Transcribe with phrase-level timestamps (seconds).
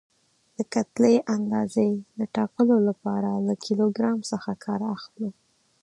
[0.57, 1.89] د کتلې اندازې
[2.19, 5.29] د ټاکلو لپاره له کیلو ګرام څخه کار اخلو.